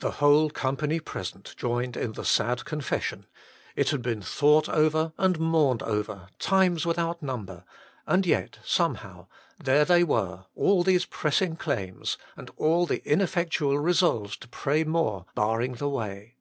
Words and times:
The 0.00 0.10
whole 0.18 0.50
company 0.50 0.98
present 0.98 1.54
joined 1.56 1.96
in 1.96 2.14
the 2.14 2.24
sad 2.24 2.64
confession; 2.64 3.24
it 3.76 3.90
had 3.90 4.02
been 4.02 4.20
thought 4.20 4.68
over, 4.68 5.12
and 5.16 5.38
mourned 5.38 5.80
over, 5.84 6.26
times 6.40 6.84
without 6.84 7.22
number; 7.22 7.62
and 8.04 8.26
yet, 8.26 8.58
some 8.64 8.96
how, 8.96 9.28
there 9.62 9.84
they 9.84 10.02
were, 10.02 10.46
all 10.56 10.82
these 10.82 11.06
pressing 11.06 11.54
claims, 11.54 12.18
and 12.36 12.50
all 12.56 12.84
the 12.84 13.00
ineffectual 13.08 13.78
resolves 13.78 14.36
to 14.38 14.48
pray 14.48 14.82
more, 14.82 15.26
barring 15.36 15.74
the 15.74 15.88
way. 15.88 16.34